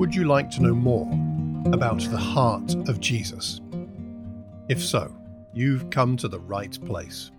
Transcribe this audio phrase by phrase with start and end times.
[0.00, 1.06] Would you like to know more
[1.74, 3.60] about the heart of Jesus?
[4.70, 5.14] If so,
[5.52, 7.30] you've come to the right place.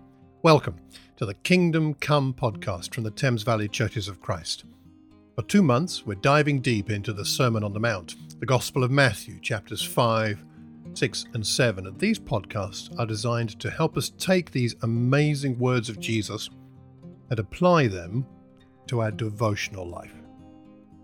[0.44, 0.76] Welcome
[1.16, 4.62] to the Kingdom Come podcast from the Thames Valley Churches of Christ.
[5.34, 8.92] For two months, we're diving deep into the Sermon on the Mount, the Gospel of
[8.92, 10.44] Matthew, chapters 5,
[10.94, 11.88] 6, and 7.
[11.88, 16.48] And these podcasts are designed to help us take these amazing words of Jesus
[17.28, 18.24] and apply them
[18.86, 20.14] to our devotional life.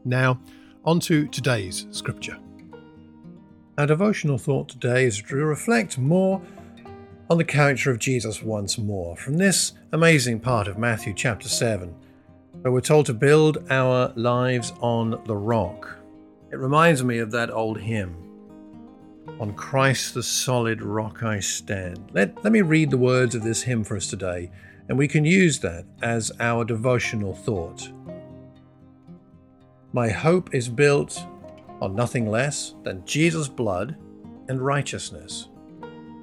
[0.05, 0.39] Now,
[0.85, 2.39] on to today's scripture.
[3.77, 6.41] Our devotional thought today is to reflect more
[7.31, 11.95] on the character of Jesus once more from this amazing part of Matthew chapter 7,
[12.63, 15.99] where we're told to build our lives on the rock.
[16.51, 18.17] It reminds me of that old hymn,
[19.41, 22.11] On Christ the solid rock I stand.
[22.15, 24.51] Let, let me read the words of this hymn for us today
[24.89, 27.91] and we can use that as our devotional thought.
[29.93, 31.19] My hope is built
[31.81, 33.97] on nothing less than Jesus' blood
[34.49, 35.49] and righteousness.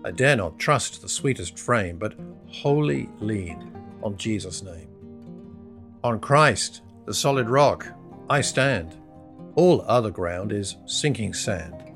[0.04, 2.14] I dare not trust the sweetest frame, but
[2.48, 3.72] wholly lean
[4.04, 4.88] on Jesus' name.
[6.04, 7.88] On Christ, the solid rock,
[8.30, 8.96] I stand.
[9.56, 11.92] All other ground is sinking sand.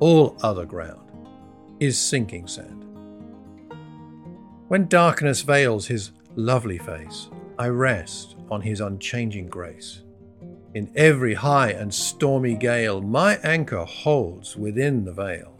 [0.00, 1.00] All other ground
[1.80, 2.84] is sinking sand.
[4.68, 10.02] When darkness veils his lovely face, I rest on his unchanging grace.
[10.74, 15.54] In every high and stormy gale, my anchor holds within the veil.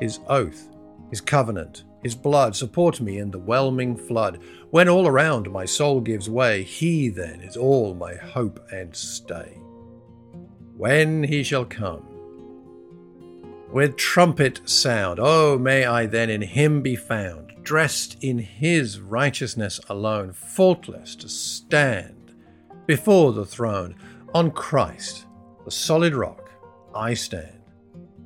[0.00, 0.70] His oath,
[1.10, 4.40] his covenant, his blood support me in the whelming flood.
[4.70, 9.58] When all around my soul gives way, he then is all my hope and stay.
[10.76, 12.04] When he shall come,
[13.70, 19.78] with trumpet sound, oh, may I then in him be found dressed in his righteousness
[19.90, 22.17] alone, faultless to stand
[22.88, 23.94] before the throne.
[24.34, 25.26] On Christ,
[25.64, 26.50] the solid rock,
[26.94, 27.60] I stand.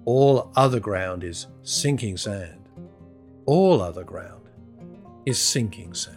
[0.05, 2.69] All other ground is sinking sand.
[3.45, 4.49] All other ground
[5.27, 6.17] is sinking sand.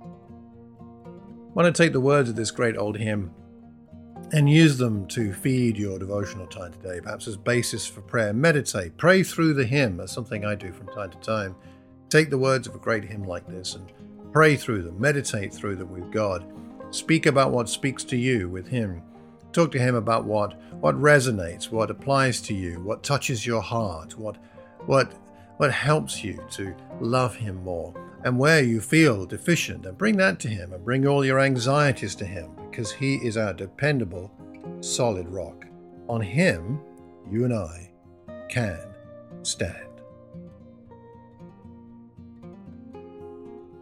[0.00, 3.32] I want to take the words of this great old hymn
[4.32, 8.32] and use them to feed your devotional time today, perhaps as basis for prayer.
[8.32, 9.96] Meditate, pray through the hymn.
[9.96, 11.56] That's something I do from time to time.
[12.08, 13.92] Take the words of a great hymn like this and
[14.32, 16.44] pray through them, meditate through them with God.
[16.94, 19.02] Speak about what speaks to you with Him.
[19.52, 24.16] Talk to Him about what, what resonates, what applies to you, what touches your heart,
[24.16, 24.36] what,
[24.86, 25.12] what,
[25.56, 29.86] what helps you to love Him more, and where you feel deficient.
[29.86, 33.36] And bring that to Him and bring all your anxieties to Him because He is
[33.36, 34.30] our dependable,
[34.78, 35.66] solid rock.
[36.08, 36.78] On Him,
[37.28, 37.90] you and I
[38.48, 38.78] can
[39.42, 39.88] stand.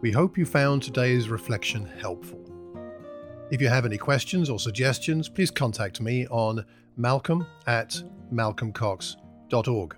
[0.01, 2.42] We hope you found today's reflection helpful.
[3.53, 6.65] If you have any questions or suggestions, please contact me on
[6.97, 8.01] malcolm at
[8.33, 9.95] malcolmcox.org.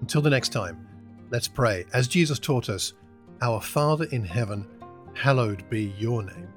[0.00, 0.88] Until the next time,
[1.30, 1.84] let's pray.
[1.92, 2.94] As Jesus taught us,
[3.42, 4.66] Our Father in heaven,
[5.12, 6.48] hallowed be your name.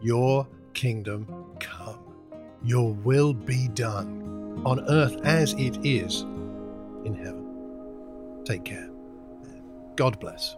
[0.00, 1.26] Your kingdom
[1.60, 2.00] come.
[2.64, 6.22] Your will be done on earth as it is
[7.04, 8.42] in heaven.
[8.46, 8.88] Take care.
[9.96, 10.56] God bless.